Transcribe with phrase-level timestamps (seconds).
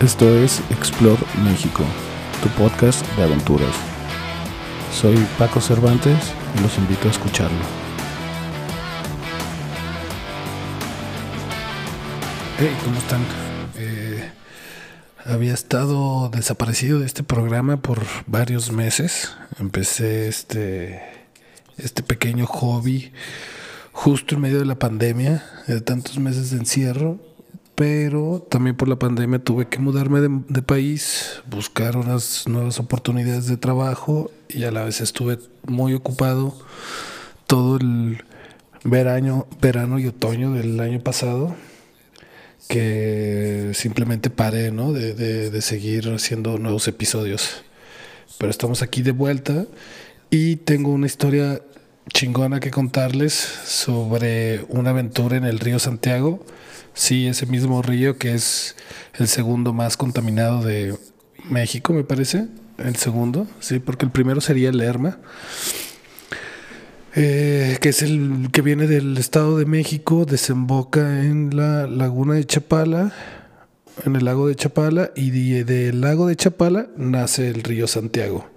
[0.00, 1.82] Esto es Explore México,
[2.40, 3.74] tu podcast de aventuras.
[4.92, 7.58] Soy Paco Cervantes y los invito a escucharlo.
[12.60, 13.22] Hey, ¿cómo están?
[13.76, 14.30] Eh,
[15.24, 19.34] había estado desaparecido de este programa por varios meses.
[19.58, 21.02] Empecé este,
[21.76, 23.12] este pequeño hobby
[23.90, 27.18] justo en medio de la pandemia, de tantos meses de encierro,
[27.78, 33.56] pero también por la pandemia tuve que mudarme de, país, buscar unas nuevas oportunidades de
[33.56, 36.58] trabajo y a la vez estuve muy ocupado
[37.46, 38.24] todo el
[38.82, 41.54] verano, verano y otoño del año pasado
[42.68, 44.92] que simplemente paré ¿no?
[44.92, 47.62] de, de seguir haciendo nuevos episodios.
[48.38, 49.66] Pero estamos aquí de vuelta
[50.30, 51.62] y tengo una historia
[52.12, 56.44] chingona que contarles sobre una aventura en el río Santiago.
[56.98, 58.74] Sí, ese mismo río que es
[59.14, 60.98] el segundo más contaminado de
[61.48, 62.48] México, me parece.
[62.76, 65.20] El segundo, sí, porque el primero sería el Lerma.
[67.14, 72.44] Eh, que es el que viene del Estado de México, desemboca en la laguna de
[72.44, 73.12] Chapala,
[74.04, 78.50] en el lago de Chapala, y del lago de Chapala nace el río Santiago,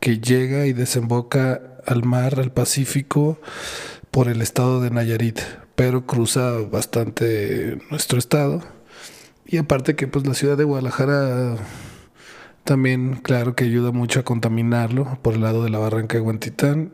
[0.00, 3.40] que llega y desemboca al mar, al Pacífico,
[4.10, 5.38] por el estado de Nayarit,
[5.76, 8.62] pero cruza bastante nuestro estado.
[9.44, 11.56] Y aparte que pues la ciudad de Guadalajara
[12.64, 16.92] también, claro que ayuda mucho a contaminarlo por el lado de la barranca de Huentitán.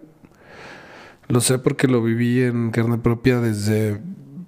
[1.29, 4.03] Lo sé porque lo viví en carne propia desde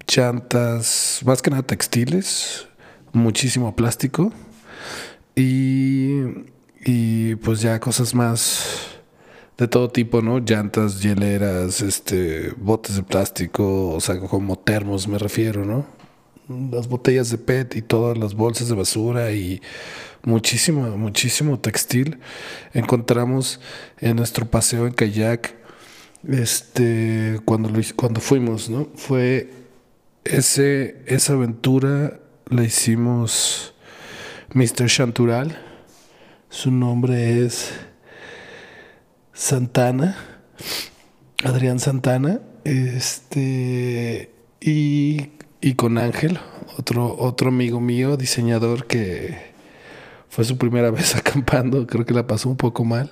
[0.06, 2.68] chantas, más que nada textiles,
[3.12, 4.32] muchísimo plástico
[5.34, 6.20] y,
[6.84, 8.93] y pues ya cosas más
[9.58, 10.40] de todo tipo, ¿no?
[10.40, 15.86] Llantas, hieleras, este, botes de plástico, o sea, como termos me refiero, ¿no?
[16.70, 19.62] Las botellas de PET y todas las bolsas de basura y
[20.24, 22.18] muchísimo, muchísimo textil.
[22.74, 23.60] Encontramos
[24.00, 25.54] en nuestro paseo en kayak,
[26.28, 28.88] este, cuando, cuando fuimos, ¿no?
[28.94, 29.50] Fue
[30.24, 33.74] ese, esa aventura la hicimos
[34.52, 34.86] Mr.
[34.86, 35.58] Chantural.
[36.50, 37.72] Su nombre es
[39.34, 40.16] Santana,
[41.42, 46.38] Adrián Santana, este, y, con Ángel,
[46.78, 49.52] otro, otro amigo mío, diseñador que
[50.28, 53.10] fue su primera vez acampando, creo que la pasó un poco mal,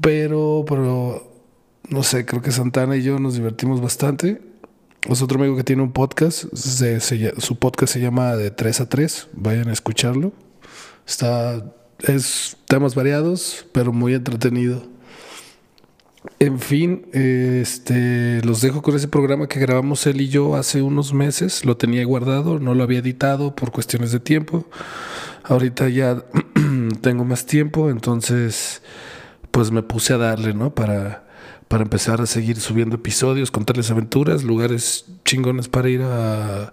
[0.00, 1.32] pero, pero,
[1.88, 4.40] no sé, creo que Santana y yo nos divertimos bastante.
[5.08, 9.28] Es otro amigo que tiene un podcast, su podcast se llama De 3 a 3,
[9.32, 10.32] vayan a escucharlo.
[11.04, 14.91] Está, es temas variados, pero muy entretenido.
[16.38, 21.12] En fin, este, los dejo con ese programa que grabamos él y yo hace unos
[21.12, 21.64] meses.
[21.64, 24.64] Lo tenía guardado, no lo había editado por cuestiones de tiempo.
[25.42, 26.24] Ahorita ya
[27.00, 28.82] tengo más tiempo, entonces
[29.50, 30.74] pues me puse a darle, ¿no?
[30.74, 31.24] Para,
[31.66, 36.72] para empezar a seguir subiendo episodios, contarles aventuras, lugares chingones para ir a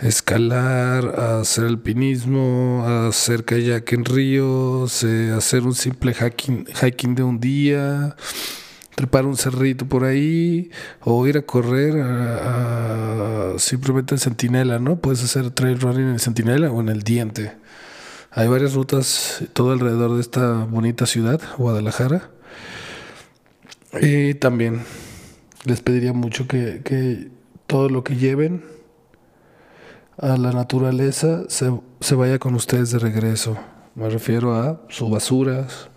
[0.00, 7.14] escalar, a hacer alpinismo, a hacer kayak en ríos, eh, hacer un simple hiking, hiking
[7.14, 8.16] de un día
[8.98, 10.72] trepar un cerrito por ahí
[11.02, 14.96] o ir a correr a, simplemente en Centinela, ¿no?
[14.96, 17.52] Puedes hacer trail running en Centinela o en el Diente.
[18.32, 22.30] Hay varias rutas todo alrededor de esta bonita ciudad, Guadalajara.
[24.02, 24.80] Y también
[25.64, 27.28] les pediría mucho que, que
[27.68, 28.64] todo lo que lleven
[30.16, 31.70] a la naturaleza se,
[32.00, 33.56] se vaya con ustedes de regreso.
[33.94, 35.88] Me refiero a sus basuras,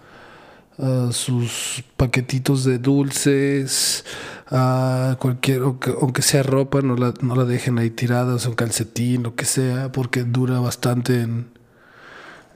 [1.11, 4.03] sus paquetitos de dulces,
[4.49, 9.35] a cualquier, aunque, sea ropa, no la, no la dejen ahí tirada, un calcetín, lo
[9.35, 11.47] que sea, porque dura bastante en,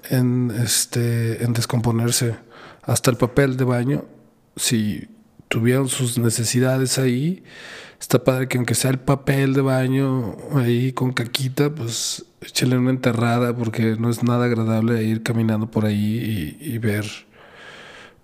[0.09, 2.35] en, este, en descomponerse.
[2.83, 4.05] Hasta el papel de baño,
[4.55, 5.07] si
[5.47, 7.43] tuvieron sus necesidades ahí,
[7.99, 12.89] está padre que aunque sea el papel de baño ahí con caquita, pues échale una
[12.91, 17.05] enterrada porque no es nada agradable ir caminando por ahí y ver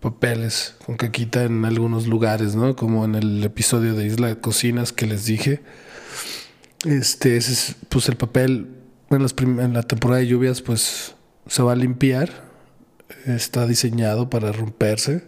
[0.01, 2.75] papeles con caquita en algunos lugares, ¿no?
[2.75, 5.61] Como en el episodio de Isla de Cocinas que les dije.
[6.85, 8.67] Este, ese es pues el papel
[9.11, 11.15] en, las en la temporada de lluvias pues
[11.47, 12.49] se va a limpiar.
[13.25, 15.27] Está diseñado para romperse,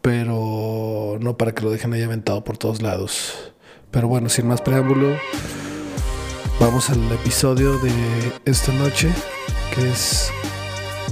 [0.00, 3.52] pero no para que lo dejen ahí aventado por todos lados.
[3.90, 5.14] Pero bueno, sin más preámbulo,
[6.58, 7.92] vamos al episodio de
[8.44, 9.10] esta noche,
[9.74, 10.30] que es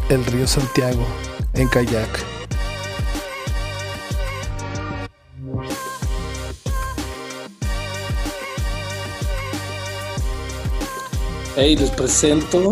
[0.08, 1.06] el río Santiago
[1.54, 2.41] en kayak.
[11.54, 12.70] Hey, les presento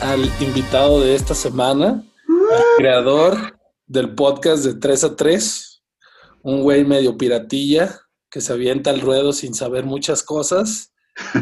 [0.00, 5.82] al invitado de esta semana, el creador del podcast de 3 a 3,
[6.42, 8.00] un güey medio piratilla
[8.30, 10.94] que se avienta al ruedo sin saber muchas cosas,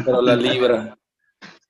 [0.03, 0.99] pero la libra.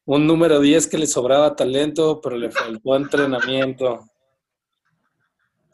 [0.06, 4.08] Un número 10 que le sobraba talento, pero le faltó entrenamiento.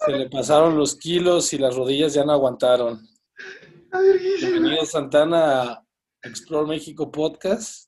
[0.06, 3.08] Se le pasaron los kilos y las rodillas ya no aguantaron.
[4.42, 5.84] Bienvenido Santana a
[6.24, 7.87] Explore México Podcast.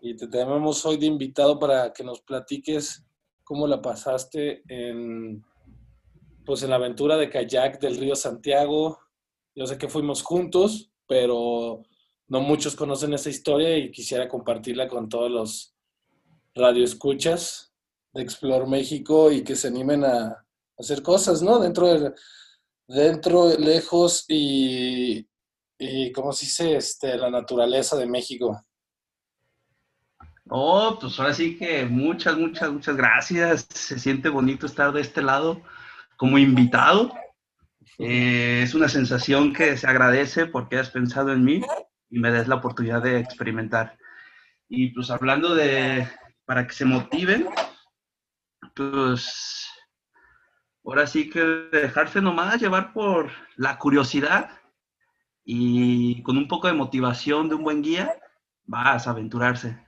[0.00, 3.04] Y te tenemos hoy de invitado para que nos platiques
[3.44, 5.44] cómo la pasaste en,
[6.44, 8.98] pues en la aventura de kayak del río Santiago.
[9.54, 11.82] Yo sé que fuimos juntos, pero
[12.28, 15.74] no muchos conocen esa historia y quisiera compartirla con todos los
[16.54, 17.72] radioescuchas
[18.12, 20.44] de Explore México y que se animen a
[20.78, 21.58] hacer cosas, ¿no?
[21.58, 22.12] Dentro de,
[22.88, 25.26] dentro, lejos y,
[25.78, 26.76] y ¿cómo se dice?
[26.76, 28.65] Este, la naturaleza de México.
[30.48, 33.66] Oh, pues ahora sí que muchas, muchas, muchas gracias.
[33.70, 35.62] Se siente bonito estar de este lado
[36.16, 37.12] como invitado.
[37.98, 41.62] Eh, es una sensación que se agradece porque has pensado en mí
[42.10, 43.98] y me des la oportunidad de experimentar.
[44.68, 46.08] Y pues hablando de,
[46.44, 47.48] para que se motiven,
[48.74, 49.68] pues
[50.84, 54.50] ahora sí que dejarse nomás llevar por la curiosidad
[55.44, 58.12] y con un poco de motivación de un buen guía,
[58.64, 59.85] vas a aventurarse.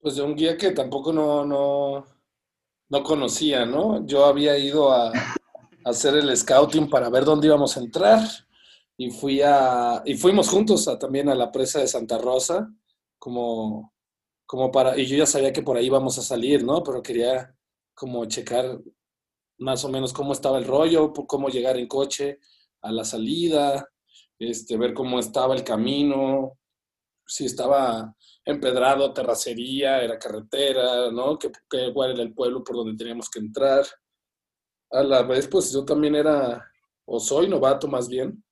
[0.00, 2.06] Pues de un guía que tampoco no, no,
[2.88, 4.06] no conocía, ¿no?
[4.06, 5.12] Yo había ido a,
[5.84, 8.20] hacer el scouting para ver dónde íbamos a entrar
[8.96, 12.70] y fui a y fuimos juntos también a la presa de Santa Rosa
[13.18, 13.94] como
[14.44, 16.82] como para y yo ya sabía que por ahí íbamos a salir, ¿no?
[16.82, 17.54] Pero quería
[17.94, 18.78] como checar
[19.58, 22.40] más o menos cómo estaba el rollo, cómo llegar en coche
[22.82, 23.86] a la salida,
[24.38, 26.58] este, ver cómo estaba el camino,
[27.26, 31.38] si estaba empedrado, terracería, era carretera, ¿no?
[31.38, 31.50] Que,
[31.92, 33.84] cuál era el pueblo por donde teníamos que entrar.
[34.90, 36.64] A la vez, pues yo también era,
[37.06, 38.42] o soy novato más bien,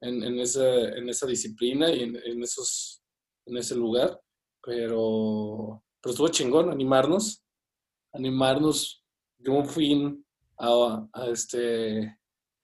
[0.00, 3.02] en, en, en esa disciplina y en, esos,
[3.46, 4.20] en ese lugar,
[4.62, 7.42] pero, pero estuvo chingón animarnos,
[8.12, 9.02] animarnos
[9.38, 10.24] de un fin
[10.58, 12.18] a, a este,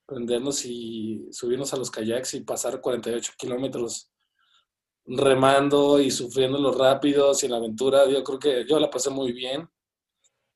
[0.05, 4.11] prendernos y subirnos a los kayaks y pasar 48 kilómetros
[5.07, 8.07] remando y sufriendo los rápidos y la aventura.
[8.09, 9.69] Yo creo que yo la pasé muy bien.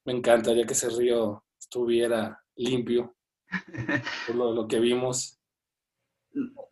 [0.06, 3.16] Me encantaría que ese río estuviera limpio
[4.28, 5.40] por lo, que vimos.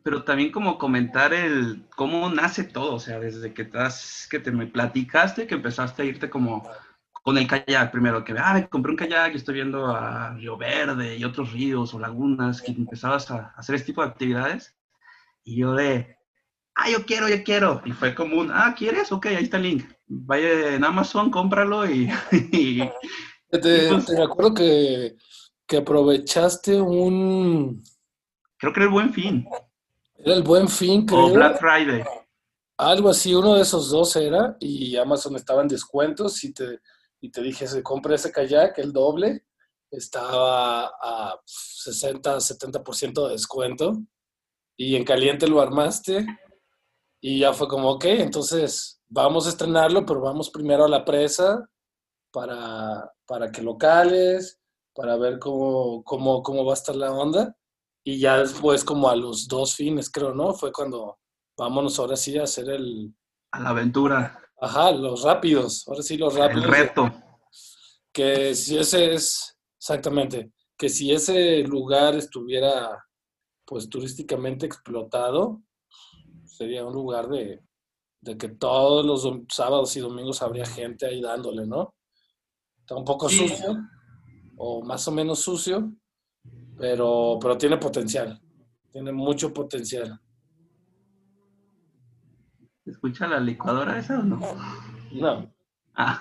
[0.03, 4.51] Pero también como comentar el cómo nace todo, o sea, desde que, estás, que te
[4.51, 6.67] me platicaste, que empezaste a irte como
[7.11, 10.55] con el kayak primero, que ah, me compré un kayak y estoy viendo a Río
[10.55, 14.77] Verde y otros ríos o lagunas, que empezabas a hacer este tipo de actividades.
[15.43, 16.16] Y yo de,
[16.77, 17.81] ah, yo quiero, yo quiero.
[17.85, 19.11] Y fue como un, ah, ¿quieres?
[19.11, 19.85] Ok, ahí está el link.
[20.07, 22.07] Vaya en Amazon, cómpralo y...
[23.51, 25.15] te, pues te, acuerdo que,
[25.67, 27.83] que aprovechaste un...
[28.57, 29.45] Creo que era el Buen Fin.
[30.17, 31.25] Era el Buen Fin, creo.
[31.25, 32.03] O Black Friday.
[32.77, 36.79] Algo así, uno de esos dos era, y Amazon estaba en descuentos y te,
[37.19, 39.45] y te dije, se compra ese kayak, el doble,
[39.89, 43.97] estaba a 60, 70% de descuento,
[44.75, 46.25] y en caliente lo armaste,
[47.21, 51.67] y ya fue como, ok, entonces vamos a estrenarlo, pero vamos primero a la presa
[52.31, 54.59] para, para que locales,
[54.93, 57.55] para ver cómo, cómo, cómo va a estar la onda.
[58.03, 60.53] Y ya después, como a los dos fines, creo, ¿no?
[60.53, 61.19] Fue cuando
[61.57, 63.13] vámonos ahora sí a hacer el...
[63.51, 64.39] A la aventura.
[64.61, 65.87] Ajá, los rápidos.
[65.87, 66.63] Ahora sí, los rápidos.
[66.63, 67.13] El reto.
[68.13, 73.05] Que si ese es, exactamente, que si ese lugar estuviera,
[73.65, 75.61] pues, turísticamente explotado,
[76.57, 77.61] sería un lugar de,
[78.37, 81.93] que todos los sábados y domingos habría gente ahí dándole, ¿no?
[82.79, 83.77] Está un poco sucio,
[84.57, 85.93] o más o menos sucio,
[86.77, 88.41] pero, pero tiene potencial,
[88.91, 90.19] tiene mucho potencial.
[92.85, 94.39] ¿Escucha la licuadora esa o no?
[95.11, 95.53] No.
[95.99, 96.19] Ah,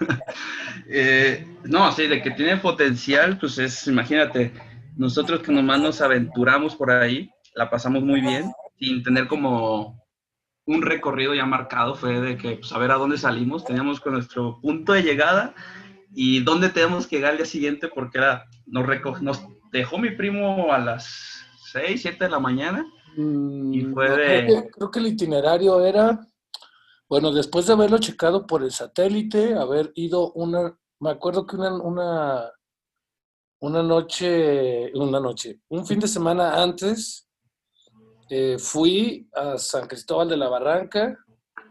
[0.88, 4.54] eh, no, sí, de que tiene potencial, pues es, imagínate,
[4.96, 10.05] nosotros que nomás nos aventuramos por ahí, la pasamos muy bien, sin tener como
[10.66, 14.92] un recorrido ya marcado, fue de que, pues, a dónde salimos, teníamos con nuestro punto
[14.92, 15.54] de llegada
[16.12, 20.72] y dónde tenemos que llegar al día siguiente, porque era, nos, nos dejó mi primo
[20.72, 22.84] a las 6, 7 de la mañana
[23.16, 24.70] y mm, fue de...
[24.70, 26.20] Creo que, el itinerario era,
[27.08, 31.74] bueno, después de haberlo checado por el satélite, haber ido una, me acuerdo que una,
[31.74, 32.52] una,
[33.60, 37.25] una noche, una noche, un fin de semana antes,
[38.28, 41.16] eh, fui a San Cristóbal de la Barranca,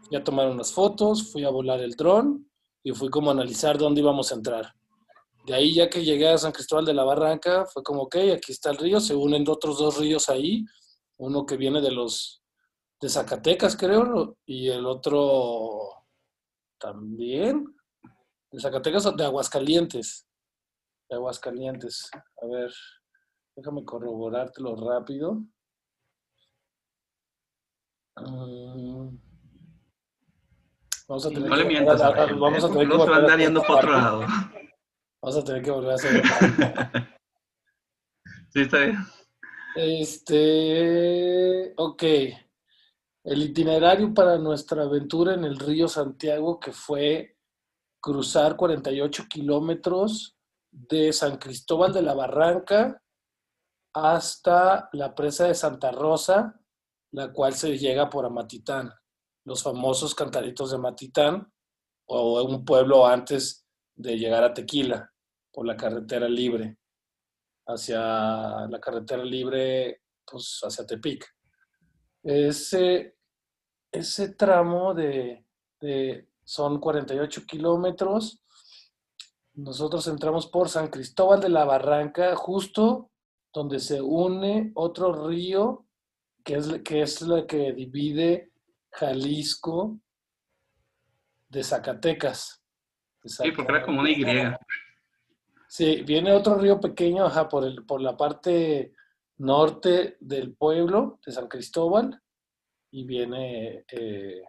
[0.06, 2.48] fui a tomar unas fotos, fui a volar el dron
[2.82, 4.72] y fui como a analizar dónde íbamos a entrar.
[5.44, 8.52] De ahí ya que llegué a San Cristóbal de la Barranca, fue como, ok, aquí
[8.52, 10.64] está el río, se unen otros dos ríos ahí,
[11.18, 12.42] uno que viene de los
[13.00, 15.90] de Zacatecas, creo, y el otro
[16.78, 17.64] también,
[18.50, 20.26] de Zacatecas o de Aguascalientes,
[21.08, 22.10] de Aguascalientes.
[22.42, 22.72] A ver,
[23.54, 25.42] déjame corroborártelo rápido.
[28.16, 29.18] Mm.
[31.08, 33.38] Vamos a tener no que le mientas a, a, vamos a tener que se van
[33.38, 34.20] yendo para otro lado.
[35.22, 36.22] Vamos a tener que volver a hacer.
[38.50, 38.96] sí, está bien.
[39.76, 42.02] Este, ok.
[43.24, 47.36] El itinerario para nuestra aventura en el río Santiago, que fue
[48.00, 50.36] cruzar 48 kilómetros
[50.70, 53.02] de San Cristóbal de la Barranca
[53.92, 56.60] hasta la presa de Santa Rosa,
[57.16, 58.92] la cual se llega por Amatitán,
[59.44, 61.50] los famosos cantaritos de Amatitán,
[62.08, 65.10] o un pueblo antes de llegar a Tequila
[65.50, 66.76] por la carretera libre,
[67.66, 71.26] hacia la carretera libre, pues hacia Tepic.
[72.22, 73.16] Ese,
[73.90, 75.46] ese tramo de,
[75.80, 78.42] de son 48 kilómetros.
[79.54, 83.10] Nosotros entramos por San Cristóbal de la Barranca, justo
[83.54, 85.85] donde se une otro río,
[86.46, 88.52] que es, que es la que divide
[88.92, 89.98] Jalisco
[91.48, 92.62] de Zacatecas.
[93.24, 94.24] Sí, porque era como una Y.
[95.68, 98.94] Sí, viene otro río pequeño, ajá, por, el, por la parte
[99.38, 102.22] norte del pueblo de San Cristóbal
[102.92, 104.42] y viene eh,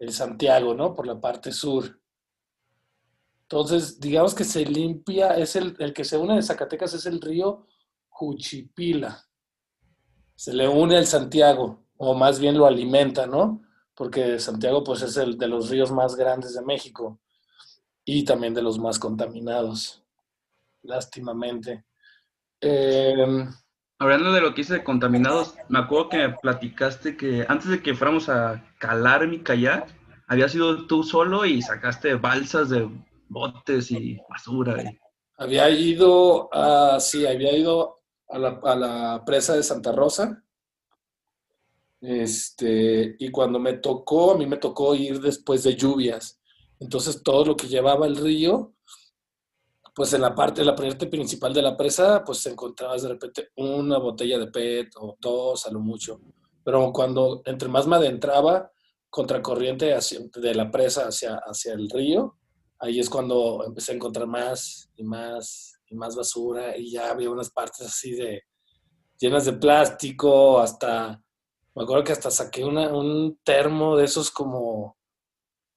[0.00, 0.96] el Santiago, ¿no?
[0.96, 2.00] Por la parte sur.
[3.42, 7.20] Entonces, digamos que se limpia, es el, el que se une de Zacatecas es el
[7.20, 7.68] río
[8.08, 9.29] Juchipila.
[10.40, 13.60] Se le une al Santiago, o más bien lo alimenta, ¿no?
[13.94, 17.20] Porque Santiago pues es el de los ríos más grandes de México
[18.06, 20.02] y también de los más contaminados
[20.80, 21.84] lástimamente.
[22.58, 23.52] Em,
[23.98, 27.82] Hablando de lo que hice de contaminados, me acuerdo que me platicaste que antes de
[27.82, 29.94] que fuéramos a calar mi kayak,
[30.26, 32.88] habías ido tú solo y sacaste balsas de
[33.28, 34.90] botes y basura.
[35.36, 37.99] Había ido, a, sí, había ido
[38.30, 40.42] a la, presa de Santa Rosa.
[42.00, 46.40] Este, y cuando me tocó, a mí me tocó ir después de lluvias.
[46.78, 48.74] Entonces todo lo que llevaba el río
[49.94, 53.98] pues en la parte, la parte principal de la presa, pues encontrabas de repente una
[53.98, 56.20] botella de PET o dos a lo mucho.
[56.64, 58.70] Pero cuando entre más me adentraba
[59.08, 62.36] contracorriente hacia, de la presa hacia, hacia el río,
[62.78, 67.30] ahí es cuando empecé a encontrar más y más y más basura y ya había
[67.30, 68.42] unas partes así de
[69.18, 71.22] llenas de plástico, hasta,
[71.74, 74.96] me acuerdo que hasta saqué una, un termo de esos como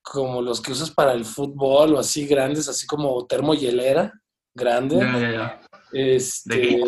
[0.04, 4.14] como los que usas para el fútbol o así grandes, así como termohielera
[4.54, 4.98] grande.
[4.98, 5.62] Ya, ya, ya.
[5.94, 6.82] Este,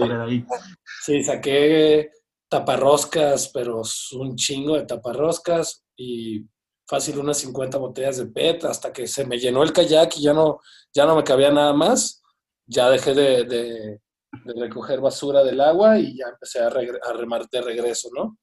[1.01, 2.09] sí, saqué
[2.49, 3.81] taparroscas, pero
[4.19, 6.45] un chingo de taparroscas y
[6.87, 10.33] fácil unas 50 botellas de PET hasta que se me llenó el kayak y ya
[10.33, 10.59] no,
[10.93, 12.21] ya no me cabía nada más.
[12.67, 14.01] Ya dejé de,
[14.45, 18.37] recoger basura del agua y ya empecé a, remar de regreso, ¿no?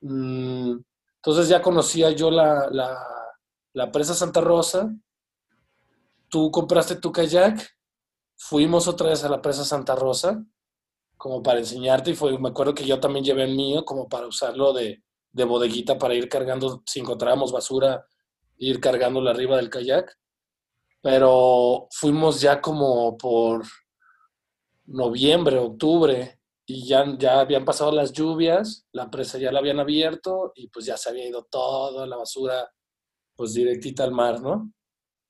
[0.00, 0.78] Mm,
[1.16, 2.68] entonces ya conocía yo la
[3.78, 4.92] la presa Santa Rosa,
[6.28, 7.64] tú compraste tu kayak,
[8.36, 10.44] fuimos otra vez a la presa Santa Rosa,
[11.16, 14.26] como para enseñarte, y fue, me acuerdo que yo también llevé el mío como para
[14.26, 18.04] usarlo de, de bodeguita para ir cargando, si encontrábamos basura,
[18.56, 20.12] ir cargándolo arriba del kayak.
[21.00, 23.64] Pero fuimos ya como por
[24.86, 26.38] noviembre, octubre,
[26.70, 30.84] y ya, ya habían pasado las lluvias, la presa ya la habían abierto y pues
[30.84, 32.70] ya se había ido toda la basura
[33.34, 34.70] pues directita al mar, ¿no?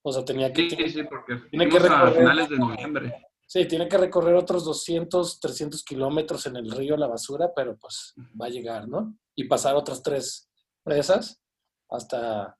[0.02, 0.68] O sea, tenía que...
[0.68, 3.26] Sí, sí, porque tiene que recorrer, a finales de noviembre.
[3.46, 8.14] Sí, tiene que recorrer otros 200, 300 kilómetros en el río la basura, pero pues
[8.40, 9.16] va a llegar, ¿no?
[9.36, 10.50] Y pasar otras tres
[10.82, 11.40] presas
[11.88, 12.58] hasta,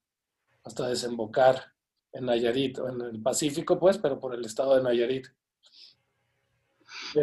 [0.62, 1.64] hasta desembocar
[2.12, 5.26] en Nayarit, o en el Pacífico, pues, pero por el estado de Nayarit.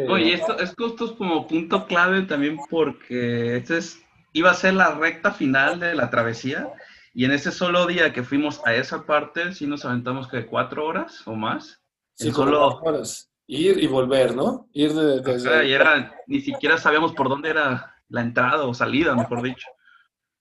[0.08, 4.00] Oye, esto, esto es como punto clave también porque este es,
[4.32, 6.72] iba a ser la recta final de la travesía
[7.14, 10.86] y en ese solo día que fuimos a esa parte, sí nos aventamos que cuatro
[10.86, 11.82] horas o más.
[12.14, 13.30] Sí, solo horas.
[13.46, 14.68] Ir y volver, ¿no?
[14.72, 15.68] Ir de, desde...
[15.68, 19.66] y era, ni siquiera sabíamos por dónde era la entrada o salida, mejor dicho.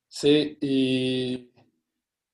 [0.08, 1.52] Sí, y,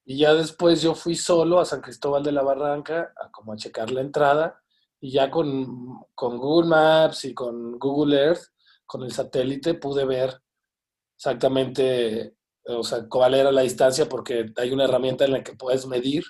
[0.05, 3.57] y ya después yo fui solo a San Cristóbal de la Barranca a como a
[3.57, 4.61] checar la entrada
[4.99, 8.43] y ya con, con Google Maps y con Google Earth,
[8.85, 10.41] con el satélite, pude ver
[11.15, 15.87] exactamente o sea, cuál era la distancia, porque hay una herramienta en la que puedes
[15.87, 16.23] medir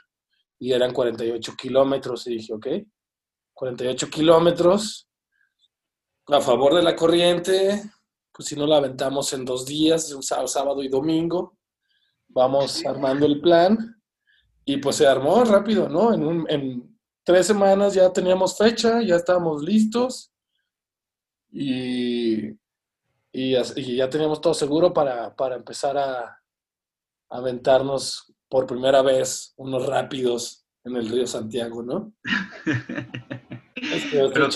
[0.59, 2.27] y eran 48 kilómetros.
[2.27, 2.67] Y dije, ok,
[3.53, 5.09] 48 kilómetros
[6.27, 7.81] a favor de la corriente,
[8.31, 11.57] pues si no la aventamos en dos días, sábado y domingo,
[12.33, 14.01] vamos armando el plan
[14.65, 16.13] y pues se armó rápido, ¿no?
[16.13, 20.31] En, en tres semanas ya teníamos fecha, ya estábamos listos
[21.51, 22.57] y,
[23.31, 26.37] y, ya teníamos todo seguro para, para empezar a,
[27.29, 32.13] aventarnos por primera vez unos rápidos en el río Santiago, ¿no?
[34.11, 34.49] Pero,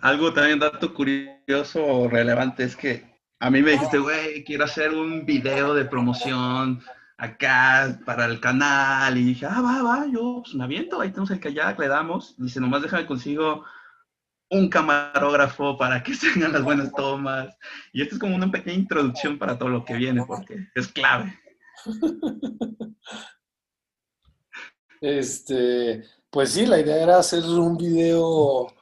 [0.00, 3.11] algo también, dato curioso o relevante es que
[3.42, 6.80] a mí me dijiste, güey, quiero hacer un video de promoción
[7.16, 9.18] acá para el canal.
[9.18, 12.36] Y dije, ah, va, va, yo pues me aviento, ahí tenemos el kayak, le damos.
[12.38, 13.64] Dice, nomás déjame consigo
[14.48, 17.58] un camarógrafo para que se hagan las buenas tomas.
[17.92, 21.36] Y esto es como una pequeña introducción para todo lo que viene, porque es clave.
[25.00, 28.72] Este, pues sí, la idea era hacer un video,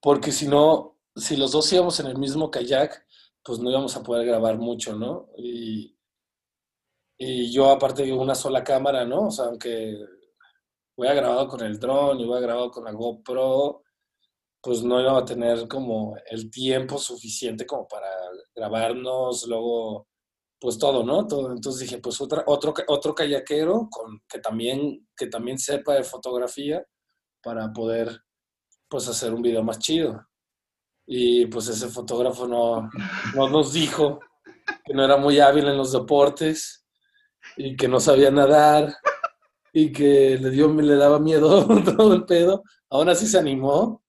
[0.00, 3.04] porque si no, si los dos íbamos en el mismo kayak,
[3.44, 5.28] pues no íbamos a poder grabar mucho, ¿no?
[5.36, 5.94] Y,
[7.50, 9.26] yo aparte de una sola cámara, ¿no?
[9.26, 9.96] O sea, aunque
[10.96, 13.82] voy a grabado con el dron y a grabado con la GoPro,
[14.62, 18.08] pues no iba a tener como el tiempo suficiente como para
[18.54, 20.08] grabarnos, luego,
[20.60, 21.26] pues todo, ¿no?
[21.26, 21.52] Todo.
[21.52, 26.84] Entonces dije, pues otra, otro, otro kayakero con, que, también, que también sepa de fotografía
[27.42, 28.20] para poder,
[28.88, 30.28] pues, hacer un video más chido.
[31.10, 32.90] Y pues ese fotógrafo no,
[33.34, 34.20] no nos dijo
[34.84, 36.86] que no era muy hábil en los deportes
[37.56, 38.94] y que no sabía nadar
[39.72, 42.62] y que le dio le daba miedo todo el pedo.
[42.90, 44.02] Aún así se animó.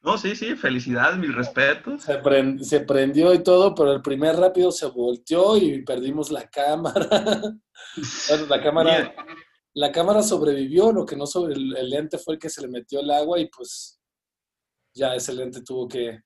[0.00, 2.02] No, sí, sí, felicidades, mis respetos.
[2.02, 7.08] Se, se prendió y todo, pero el primer rápido se volteó y perdimos la cámara.
[8.48, 9.14] la cámara,
[9.74, 12.98] la cámara sobrevivió, lo que no sobre el, lente fue el que se le metió
[12.98, 14.00] el agua y pues
[14.92, 16.20] ya ese lente tuvo que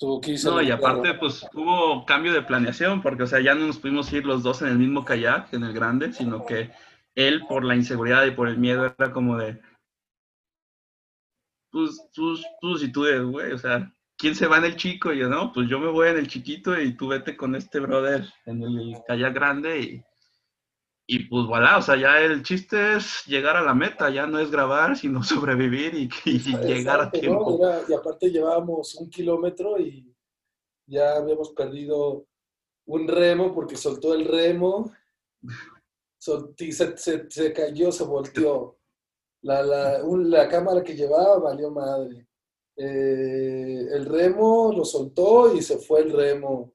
[0.00, 4.10] no, y aparte, pues hubo cambio de planeación, porque, o sea, ya no nos pudimos
[4.12, 6.70] ir los dos en el mismo kayak, en el grande, sino que
[7.14, 9.60] él, por la inseguridad y por el miedo, era como de.
[11.70, 15.12] Pues, tú, tú, si tú, güey, o sea, ¿quién se va en el chico?
[15.12, 17.78] Y yo, no, pues yo me voy en el chiquito y tú vete con este
[17.78, 20.04] brother en el kayak grande y
[21.12, 24.38] y pues voilà, o sea, ya el chiste es llegar a la meta, ya no
[24.38, 27.58] es grabar, sino sobrevivir y, llegar a tiempo.
[27.88, 30.14] y aparte llevábamos un kilómetro y
[30.86, 32.26] ya habíamos perdido
[32.86, 34.92] un remo porque soltó el remo,
[36.16, 38.78] se, se, cayó, se volteó.
[39.42, 42.28] La, la, la, cámara que llevaba valió madre.
[42.76, 46.72] Eh, el remo lo soltó y se fue el remo.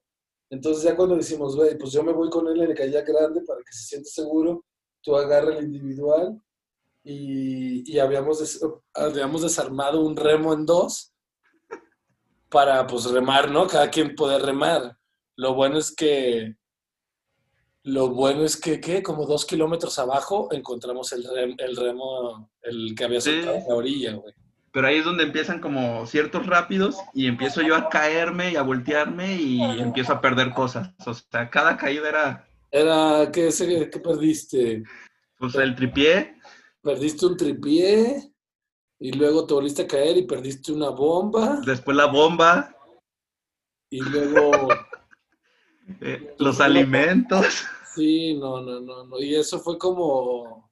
[0.50, 3.42] Entonces ya cuando decimos, güey, pues yo me voy con él en el kayak grande
[3.42, 4.64] para que se sienta seguro,
[5.02, 6.40] tú agarra el individual
[7.04, 8.60] y, habíamos,
[8.94, 11.14] habíamos desarmado un remo en dos
[12.50, 13.68] para pues remar, ¿no?
[13.68, 14.98] Cada quien poder remar.
[15.36, 16.56] Lo bueno es que,
[17.84, 19.04] lo bueno es que, ¿qué?
[19.04, 21.26] Como dos kilómetros abajo encontramos el,
[21.58, 24.34] el remo, el que había soltado en la orilla, güey
[24.76, 28.62] pero ahí es donde empiezan como ciertos rápidos y empiezo yo a caerme y a
[28.62, 30.90] voltearme y empiezo a perder cosas.
[31.06, 32.50] O sea, cada caída era...
[32.72, 33.48] Era, ¿qué,
[33.90, 34.84] qué perdiste?
[35.38, 36.36] Pues el tripié.
[36.82, 38.34] Perdiste un tripié
[39.00, 41.62] y luego te volviste a caer y perdiste una bomba.
[41.66, 42.76] Después la bomba.
[43.90, 44.52] Y luego...
[46.02, 47.64] Eh, los alimentos.
[47.94, 49.20] Sí, no, no, no, no.
[49.20, 50.72] Y eso fue como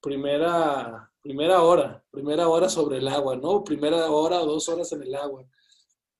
[0.00, 3.64] primera primera hora, primera hora sobre el agua, ¿no?
[3.64, 5.42] Primera hora o dos horas en el agua.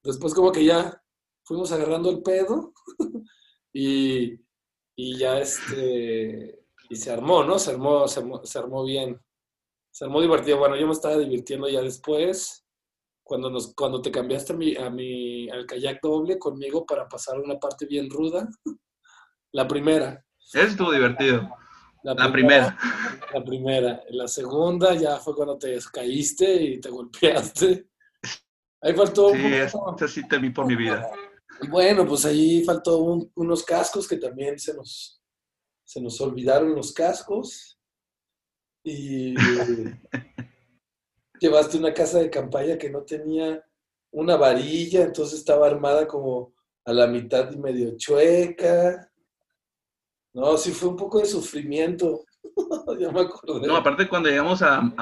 [0.02, 0.98] Después como que ya
[1.44, 2.72] fuimos agarrando el pedo
[3.72, 4.32] y,
[4.96, 7.58] y, ya este, y se armó, ¿no?
[7.58, 9.20] Se armó, se armó, bien.
[9.90, 10.58] Se armó divertido.
[10.58, 12.66] Bueno, yo me estaba divirtiendo ya después,
[13.22, 17.38] cuando, nos, cuando te cambiaste a mi, a mi, al kayak doble conmigo para pasar
[17.38, 18.48] una parte bien ruda.
[19.52, 20.24] La primera.
[20.54, 21.46] Eso estuvo divertido.
[22.04, 22.76] La, primera,
[23.32, 24.02] La primera.
[24.10, 27.88] La segunda ya fue cuando te caíste y te golpeaste.
[28.82, 29.32] Ahí faltó.
[30.06, 31.10] Sí, te vi por mi vida.
[31.70, 32.98] Bueno, pues ahí faltó
[33.34, 35.22] unos cascos que también se nos,
[35.82, 37.80] se nos olvidaron los cascos.
[38.84, 39.34] Y
[41.40, 43.64] llevaste una casa de campaña que no tenía
[44.10, 46.52] una varilla, entonces estaba armada como
[46.84, 49.10] a la mitad y medio chueca.
[50.34, 52.24] No, sí fue un poco de sufrimiento.
[52.98, 53.66] ya me acordé.
[53.66, 54.92] No, aparte cuando llegamos a,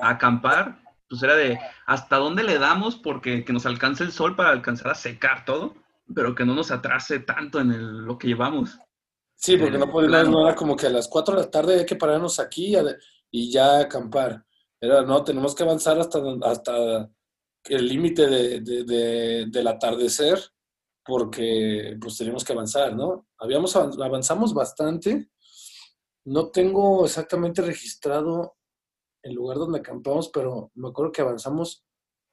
[0.00, 4.50] acampar, pues era de hasta dónde le damos porque que nos alcance el sol para
[4.50, 5.74] alcanzar a secar todo,
[6.14, 8.78] pero que no nos atrase tanto en lo que llevamos.
[9.34, 11.86] Sí, porque no, podíamos, no era como que a las 4 de la tarde hay
[11.86, 12.74] que pararnos aquí
[13.30, 14.44] y ya acampar.
[14.80, 17.10] Era, no, tenemos que avanzar hasta, hasta
[17.64, 20.38] el límite de, del atardecer
[21.04, 23.25] porque pues tenemos que avanzar, ¿no?
[23.38, 25.30] Habíamos avanzamos bastante.
[26.24, 28.56] No tengo exactamente registrado
[29.22, 31.84] el lugar donde acampamos, pero me acuerdo que avanzamos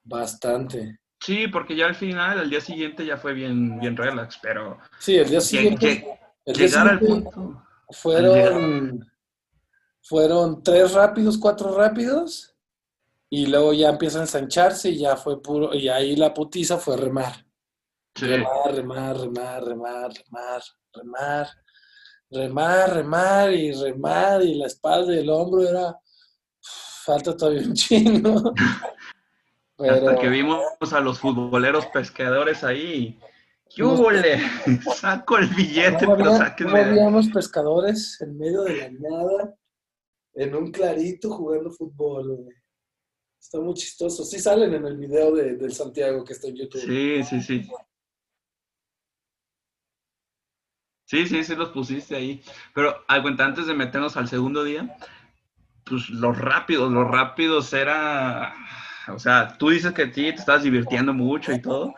[0.03, 0.99] bastante.
[1.19, 4.77] Sí, porque ya al final, al día siguiente ya fue bien, bien relax, pero...
[4.99, 6.19] Sí, el día siguiente...
[6.45, 7.63] llegar al punto...
[7.89, 9.05] Fueron,
[10.01, 12.55] fueron tres rápidos, cuatro rápidos,
[13.29, 16.97] y luego ya empieza a ensancharse y ya fue puro, y ahí la putiza fue
[16.97, 17.45] remar.
[18.15, 20.61] Remar, remar, remar, remar, remar,
[20.93, 21.47] remar,
[22.29, 25.97] remar, remar y remar, y la espalda y el hombro era...
[27.05, 28.53] Falta todavía un chino.
[29.77, 33.19] Hasta que vimos a los futboleros pescadores ahí.
[33.75, 33.83] ¡Qué
[34.95, 39.55] Saco el billete, ¿Cómo pero ¿Cómo habíamos pescadores en medio de la nada,
[40.35, 42.47] en un clarito jugando fútbol,
[43.39, 44.23] Está muy chistoso.
[44.23, 46.81] Sí salen en el video de, del Santiago que está en YouTube.
[46.81, 47.69] Sí, sí, sí.
[51.13, 52.41] Sí, sí, sí los pusiste ahí.
[52.73, 54.97] Pero al cuenta, antes de meternos al segundo día,
[55.83, 58.55] pues los rápidos, los rápidos era
[59.07, 61.93] o sea, tú dices que sí, te estás divirtiendo mucho y todo,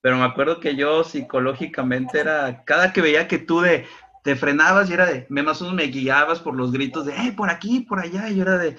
[0.00, 3.86] pero me acuerdo que yo psicológicamente era, cada que veía que tú de,
[4.22, 7.32] te frenabas y era de, me más o menos me guiabas por los gritos de,
[7.36, 8.76] por aquí, por allá, y yo era de,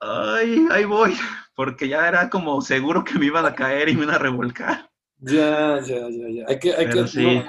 [0.00, 1.14] ay, ahí voy,
[1.54, 4.88] porque ya era como seguro que me iban a caer y me iban a revolcar.
[5.18, 6.44] Ya, ya, ya, ya.
[6.48, 7.42] Hay que, hay que, sí.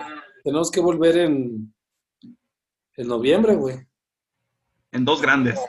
[0.44, 1.74] Tenemos que volver en,
[2.98, 3.78] en noviembre, güey.
[4.92, 5.60] En dos grandes.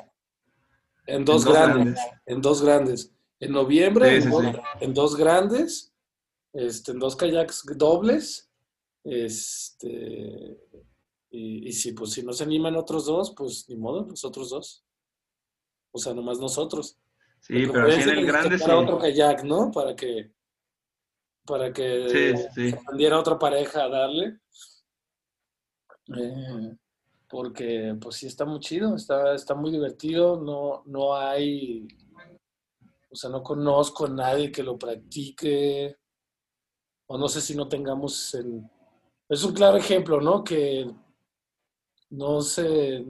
[1.07, 3.13] En dos, grandes, En dos grandes.
[3.41, 4.17] En noviembre,
[4.81, 5.93] en, dos, grandes,
[6.53, 8.51] este, en dos kayaks dobles.
[9.03, 10.59] Este,
[11.31, 14.85] y, si, pues, si no se animan otros dos, pues ni modo, los otros dos.
[15.93, 16.99] O sea, nomás nosotros.
[17.41, 19.71] Sí, pero en el grande Para otro kayak, ¿no?
[19.71, 20.33] Para que
[21.45, 22.35] para que
[22.81, 24.39] aprendiera otra pareja a darle.
[26.17, 26.77] Eh,
[27.29, 31.87] porque pues sí está muy chido, está, está muy divertido, no, no hay
[33.15, 35.97] o sea, no conozco a nadie que lo practique.
[37.07, 38.69] O no sé si no tengamos en...
[39.29, 40.43] Es un claro ejemplo, ¿no?
[40.43, 40.93] Que
[42.11, 43.05] no sé,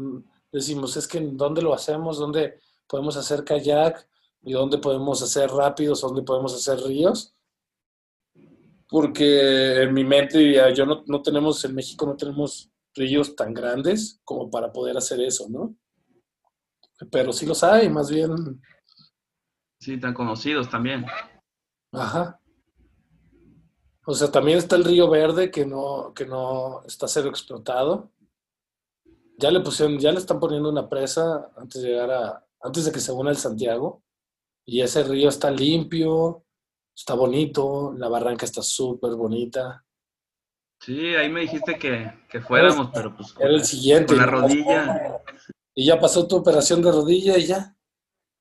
[0.52, 2.18] decimos, es que ¿dónde lo hacemos?
[2.18, 4.06] ¿Dónde podemos hacer kayak?
[4.42, 6.02] ¿Y dónde podemos hacer rápidos?
[6.02, 7.33] ¿Dónde podemos hacer ríos?
[8.88, 14.20] Porque en mi mente, yo no, no tenemos, en México no tenemos ríos tan grandes
[14.24, 15.74] como para poder hacer eso, ¿no?
[17.10, 18.60] Pero sí los hay, más bien
[19.84, 21.04] Sí, tan conocidos también.
[21.92, 22.40] Ajá.
[24.06, 28.10] O sea, también está el Río Verde que no, que no está cero explotado.
[29.36, 32.92] Ya le pusieron, ya le están poniendo una presa antes de llegar a, antes de
[32.92, 34.02] que se una el Santiago.
[34.64, 36.43] Y ese río está limpio,
[36.94, 39.85] está bonito, la barranca está súper bonita.
[40.80, 44.09] Sí, ahí me dijiste que, que fuéramos, pero pues era el siguiente.
[44.09, 45.22] Con la rodilla.
[45.74, 47.74] Y ya pasó tu operación de rodilla y ya.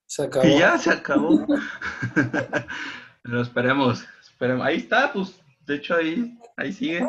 [0.05, 0.45] Se acabó.
[0.45, 1.45] Y ya se acabó.
[3.23, 4.65] Pero esperemos, esperemos.
[4.65, 7.07] Ahí está, pues, de hecho ahí, ahí sigue.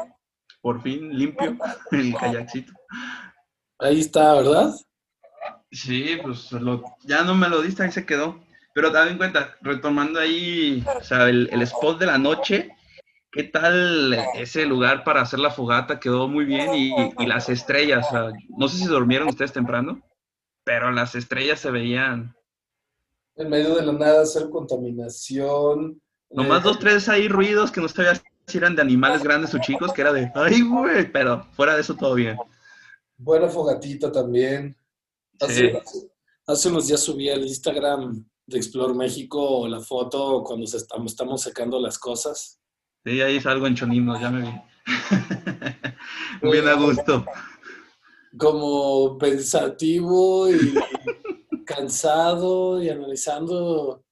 [0.63, 1.59] Por fin limpio
[1.91, 2.73] el kayakcito.
[3.81, 4.75] Ahí está, ¿verdad?
[5.71, 6.49] Sí, pues
[7.03, 8.41] ya no me lo diste, ahí se quedó.
[8.75, 12.71] Pero ten en cuenta, retomando ahí, o sea, el, spot de la noche,
[13.31, 16.01] ¿qué tal ese lugar para hacer la fogata?
[16.01, 20.03] Quedó muy bien y, y las estrellas, o sea, no sé si durmieron ustedes temprano,
[20.65, 22.35] pero las estrellas se veían
[23.37, 26.01] en medio de la nada hacer contaminación.
[26.31, 29.93] Nomás dos, tres ahí ruidos que no sabía si eran de animales grandes o chicos,
[29.93, 32.37] que era de, ay, güey, pero fuera de eso todo bien.
[33.17, 34.77] Buena fogatita también.
[35.41, 35.83] Hace,
[36.47, 41.43] hace, unos días subí al Instagram de Explore México la foto cuando se estamos, estamos
[41.43, 42.61] secando las cosas.
[43.05, 44.61] Sí, ahí salgo en choninos, ya me vi.
[46.51, 47.25] Bien a gusto.
[48.37, 50.75] Como pensativo y
[51.65, 54.05] cansado y analizando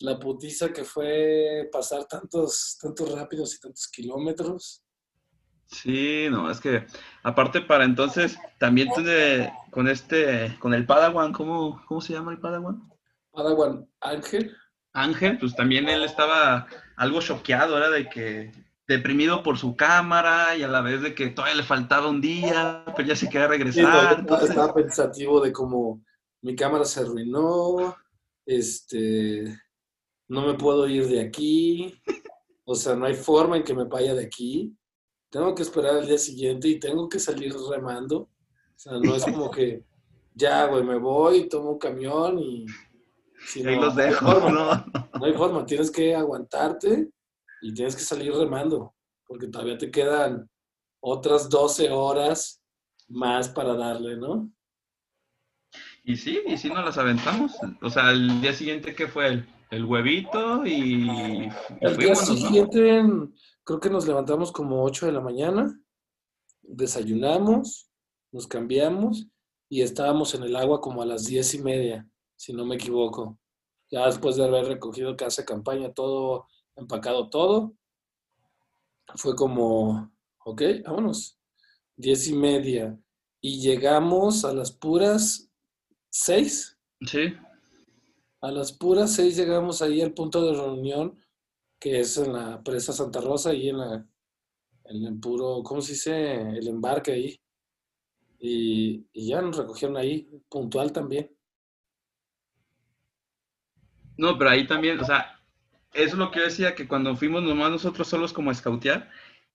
[0.00, 4.82] la putiza que fue pasar tantos, tantos rápidos y tantos kilómetros.
[5.66, 6.86] Sí, no, es que
[7.22, 8.88] aparte para entonces, también
[9.70, 12.88] con este, con el Padawan, ¿cómo, ¿cómo se llama el Padawan?
[13.38, 14.52] Padawan Ángel.
[14.92, 18.50] Ángel, pues también él estaba algo choqueado, era de que
[18.88, 22.84] deprimido por su cámara y a la vez de que todavía le faltaba un día,
[22.96, 24.26] pero ya se quería regresar.
[24.42, 26.02] Estaba pensativo de cómo
[26.42, 27.96] mi cámara se arruinó,
[28.44, 29.44] este,
[30.26, 31.94] no me puedo ir de aquí,
[32.64, 34.76] o sea, no hay forma en que me vaya de aquí,
[35.30, 38.18] tengo que esperar al día siguiente y tengo que salir remando.
[38.18, 38.30] O
[38.74, 39.84] sea, no es como que
[40.34, 42.66] ya, güey, me voy, tomo un camión y...
[43.64, 47.10] Ahí los dejo, no, no hay forma, tienes que aguantarte
[47.62, 48.94] y tienes que salir remando,
[49.26, 50.48] porque todavía te quedan
[51.00, 52.60] otras 12 horas
[53.08, 54.50] más para darle, ¿no?
[56.04, 57.52] Y sí, y sí nos las aventamos.
[57.82, 59.44] O sea, el día siguiente, ¿qué fue?
[59.70, 61.48] El, huevito y...
[61.80, 63.04] El día siguiente,
[63.64, 65.78] creo que nos levantamos como 8 de la mañana,
[66.62, 67.90] desayunamos,
[68.32, 69.26] nos cambiamos
[69.68, 73.38] y estábamos en el agua como a las diez y media, si no me equivoco.
[73.90, 76.46] Ya después de haber recogido casa campaña, todo,
[76.76, 77.74] empacado todo,
[79.16, 80.12] fue como,
[80.44, 81.38] ok, vámonos,
[81.96, 82.98] diez y media.
[83.40, 85.50] Y llegamos a las puras
[86.10, 86.78] seis.
[87.06, 87.34] Sí.
[88.40, 91.18] A las puras seis llegamos ahí al punto de reunión,
[91.80, 94.08] que es en la presa Santa Rosa, y en la,
[94.84, 96.40] en el puro, ¿cómo se dice?
[96.40, 97.40] El embarque ahí.
[98.40, 101.36] Y, ya nos recogieron ahí, puntual también.
[104.18, 105.40] No, pero ahí también, o sea,
[105.94, 109.08] eso es lo que yo decía, que cuando fuimos nomás nosotros solos como a escautear,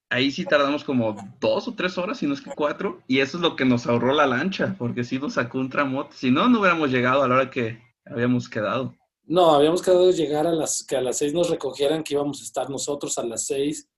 [0.09, 3.37] ahí sí tardamos como dos o tres horas, si no es que cuatro, y eso
[3.37, 6.47] es lo que nos ahorró la lancha, porque sí nos sacó un tramote, si no,
[6.47, 8.95] no hubiéramos llegado a la hora que habíamos quedado.
[9.25, 12.39] No, habíamos quedado de llegar a las que a las seis nos recogieran, que íbamos
[12.39, 13.89] a estar nosotros a las seis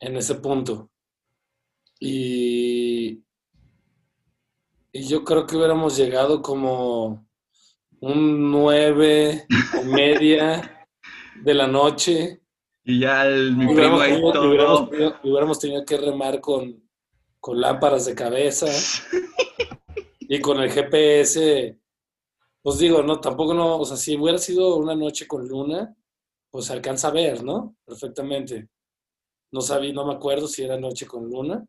[0.00, 0.90] en ese punto.
[1.98, 3.22] Y,
[4.92, 7.26] y yo creo que hubiéramos llegado como
[8.00, 9.46] un nueve
[9.78, 10.86] o media
[11.42, 12.40] de la noche.
[12.84, 14.48] Y ya el, mi primo ahí todo.
[14.48, 14.90] Hubiéramos,
[15.22, 16.82] hubiéramos, tenido que remar con,
[17.38, 18.66] con lámparas de cabeza
[20.20, 21.78] y con el GPS.
[22.62, 25.94] Pues digo, no, tampoco no, o sea, si hubiera sido una noche con luna,
[26.50, 27.76] pues se alcanza a ver, ¿no?
[27.84, 28.68] Perfectamente.
[29.52, 31.64] No sabía, no me acuerdo si era noche con luna,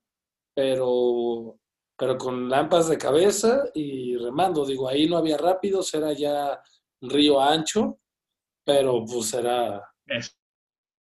[0.53, 1.57] pero
[2.01, 4.65] pero con lámparas de cabeza y remando.
[4.65, 6.59] Digo, ahí no había rápidos, era ya
[6.99, 7.99] río ancho,
[8.65, 9.87] pero pues era...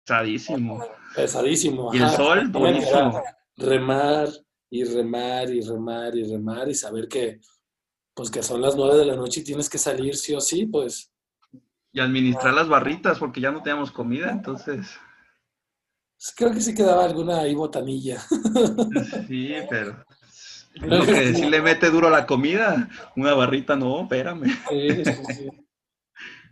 [0.06, 0.86] Pesadísimo.
[1.16, 1.92] Pesadísimo.
[1.96, 3.24] Y el sol, buenísimo.
[3.58, 4.30] Remar
[4.70, 7.40] y remar y remar y remar y saber que,
[8.14, 10.68] pues que son las nueve de la noche y tienes que salir sí o sí,
[10.68, 11.12] pues.
[11.92, 14.96] Y administrar las barritas porque ya no teníamos comida, entonces...
[16.18, 18.24] Pues, creo que sí quedaba alguna ahí botanilla.
[19.28, 20.06] Sí, pero
[20.76, 24.46] lo que si le mete duro a la comida, una barrita no, espérame.
[24.70, 25.50] Sí, sí,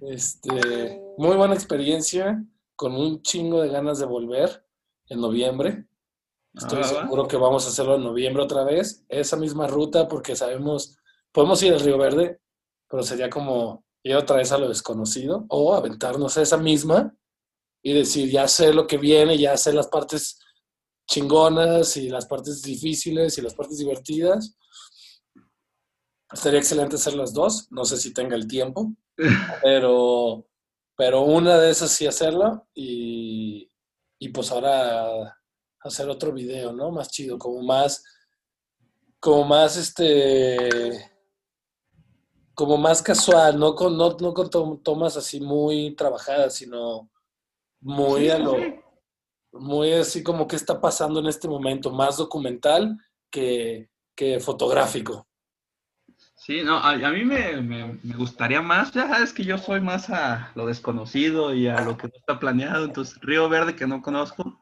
[0.02, 2.44] Este, muy buena experiencia,
[2.76, 4.66] con un chingo de ganas de volver
[5.08, 5.86] en noviembre.
[6.54, 9.06] Estoy ah, seguro que vamos a hacerlo en noviembre otra vez.
[9.08, 10.98] Esa misma ruta, porque sabemos,
[11.32, 12.42] podemos ir al Río Verde,
[12.90, 17.16] pero sería como ir otra vez a lo desconocido o aventarnos a esa misma
[17.84, 20.40] y decir, ya sé lo que viene, ya sé las partes
[21.12, 24.56] chingonas y las partes difíciles y las partes divertidas.
[26.32, 28.94] Estaría excelente hacer las dos, no sé si tenga el tiempo,
[29.62, 30.48] pero,
[30.96, 33.70] pero una de esas sí hacerla y,
[34.20, 35.38] y pues ahora
[35.82, 36.92] hacer otro video, ¿no?
[36.92, 38.06] Más chido, como más,
[39.20, 41.12] como más este,
[42.54, 47.12] como más casual, no con, no, no con tomas así muy trabajadas, sino
[47.82, 48.56] muy a lo,
[49.52, 52.98] muy así como qué está pasando en este momento, más documental
[53.30, 53.90] que,
[54.40, 55.28] fotográfico.
[56.36, 60.68] Sí, no, a, mí me, gustaría más, ya sabes que yo soy más a lo
[60.68, 64.60] desconocido y a lo que no está planeado, entonces Río Verde que no conozco,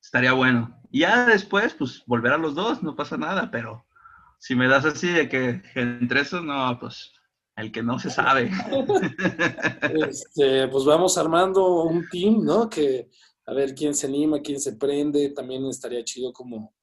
[0.00, 0.80] estaría bueno.
[0.90, 3.84] Y ya después, pues volver a los dos, no pasa nada, pero
[4.38, 7.12] si me das así de que entre esos, no, pues
[7.56, 8.50] el que no se sabe.
[9.82, 12.68] Este, pues vamos armando un team, ¿no?
[12.68, 13.08] Que
[13.46, 16.74] a ver quién se anima, quién se prende, también estaría chido como,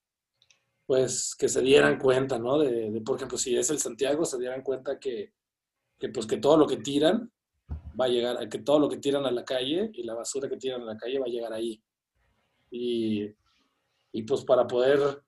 [0.85, 2.59] pues, que se dieran cuenta, ¿no?
[2.59, 5.33] De, por ejemplo, si es el Santiago, se dieran cuenta que,
[5.97, 7.31] que, pues, que todo lo que tiran
[7.99, 10.57] va a llegar, que todo lo que tiran a la calle y la basura que
[10.57, 11.81] tiran a la calle va a llegar ahí.
[12.71, 13.25] Y,
[14.11, 15.23] y pues para poder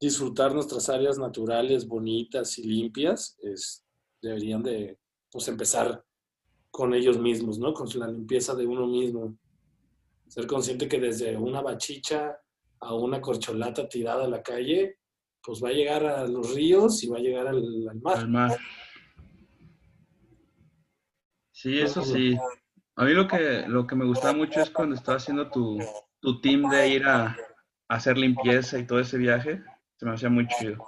[0.00, 3.84] disfrutar nuestras áreas naturales bonitas y limpias, es,
[4.22, 4.98] deberían de,
[5.30, 6.04] pues, empezar
[6.70, 7.74] con ellos mismos, ¿no?
[7.74, 9.36] Con la limpieza de uno mismo.
[10.30, 12.38] Ser consciente que desde una bachicha
[12.78, 15.00] a una corcholata tirada a la calle,
[15.42, 18.56] pues va a llegar a los ríos y va a llegar al, mar.
[21.50, 22.38] Sí, eso sí.
[22.94, 25.80] A mí lo que, lo que me gusta mucho es cuando estás haciendo tu,
[26.20, 27.36] tu team de ir a, a,
[27.88, 29.60] hacer limpieza y todo ese viaje.
[29.96, 30.86] Se me hacía muy chido.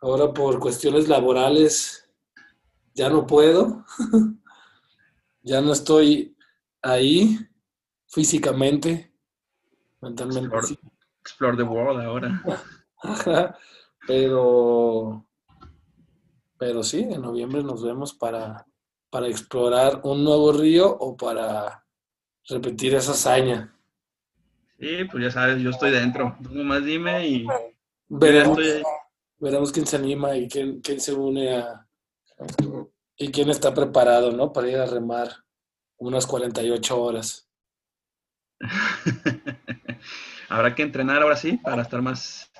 [0.00, 2.08] Ahora por cuestiones laborales
[2.94, 3.84] ya no puedo.
[5.42, 6.35] ya no estoy
[6.86, 7.38] ahí,
[8.06, 9.12] físicamente,
[10.00, 10.56] mentalmente.
[11.20, 12.42] Explore, the world ahora.
[14.06, 15.26] Pero,
[16.56, 18.64] pero sí, en noviembre nos vemos para,
[19.10, 21.84] para explorar un nuevo río o para
[22.48, 23.76] repetir esa hazaña.
[24.78, 26.36] Sí, pues ya sabes, yo estoy dentro.
[26.40, 27.46] Tú nomás dime y
[28.06, 28.58] veremos,
[29.38, 31.88] veremos quién se anima y quién, quién se une a...
[33.16, 34.52] y quién está preparado, ¿no?
[34.52, 35.45] Para ir a remar
[35.98, 37.48] unas 48 horas.
[40.48, 42.50] Habrá que entrenar ahora sí para estar más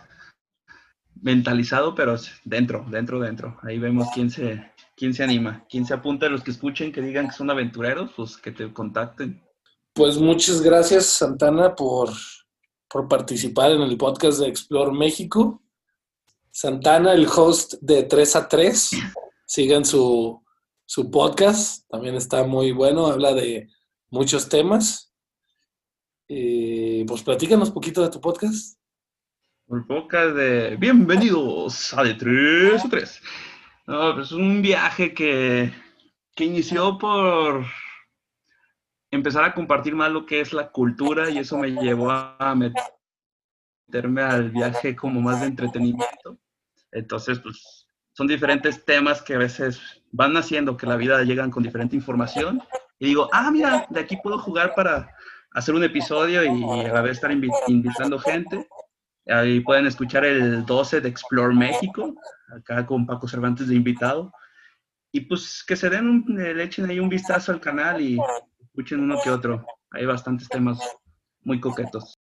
[1.15, 3.59] mentalizado, pero dentro, dentro, dentro.
[3.63, 7.29] Ahí vemos quién se, quién se anima, quién se apunta, los que escuchen, que digan
[7.29, 9.43] que son aventureros, pues que te contacten.
[9.93, 12.11] Pues muchas gracias, Santana, por,
[12.89, 15.63] por participar en el podcast de Explore México.
[16.51, 18.91] Santana, el host de 3 a 3.
[19.47, 20.43] Sigan su,
[20.87, 23.69] su podcast, también está muy bueno, habla de
[24.09, 25.13] muchos temas.
[26.29, 28.79] Eh, pues platícanos poquito de tu podcast.
[29.67, 33.23] Un podcast de bienvenidos a de 3 a 3.
[33.89, 35.73] No, pues es un viaje que,
[36.37, 37.67] que inició por
[39.11, 44.23] empezar a compartir más lo que es la cultura y eso me llevó a meterme
[44.23, 46.39] al viaje como más de entretenimiento.
[46.93, 49.81] Entonces, pues son diferentes temas que a veces
[50.17, 52.63] van haciendo que la vida llegan con diferente información.
[52.99, 55.15] Y digo, ah, mira, de aquí puedo jugar para
[55.53, 58.67] hacer un episodio y a ver estar invitando gente.
[59.27, 62.15] Ahí pueden escuchar el 12 de Explore México,
[62.57, 64.33] acá con Paco Cervantes de invitado.
[65.13, 68.19] Y pues que se den un, le echen ahí un vistazo al canal y
[68.61, 69.67] escuchen uno que otro.
[69.91, 70.79] Hay bastantes temas
[71.43, 72.15] muy coquetos.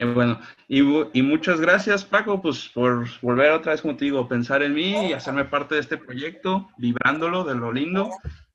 [0.00, 0.80] Eh, bueno, y,
[1.12, 5.44] y, muchas gracias, Paco, pues por volver otra vez, digo, pensar en mí y hacerme
[5.44, 8.08] parte de este proyecto, vibrándolo de lo lindo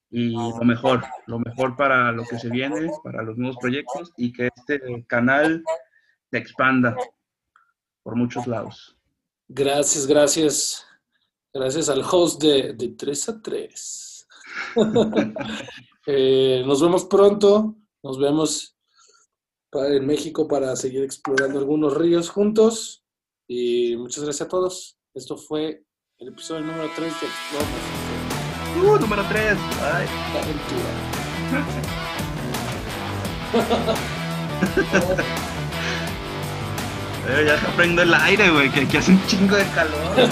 [0.09, 4.33] y lo mejor, lo mejor para lo que se viene, para los nuevos proyectos y
[4.33, 5.63] que este canal
[6.31, 6.95] se expanda
[8.01, 8.97] por muchos lados.
[9.47, 10.87] Gracias, gracias.
[11.53, 14.27] Gracias al host de, de 3 a 3.
[16.07, 18.74] Eh, nos vemos pronto, nos vemos
[19.83, 23.03] en México para seguir explorando algunos ríos juntos.
[23.47, 24.97] Y muchas gracias a todos.
[25.13, 25.83] Esto fue
[26.17, 27.65] el episodio número 3 de Explore
[28.75, 29.57] Uh, número 3.
[29.81, 30.07] Ay.
[30.41, 30.89] aventura.
[37.29, 40.29] eh, ya está prendo el aire, güey, que, que hace un chingo de calor.